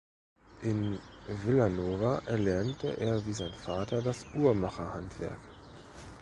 [0.63, 0.97] In
[1.27, 5.37] Vilanova erlernte er wie sein Vater das Uhrmacherhandwerk.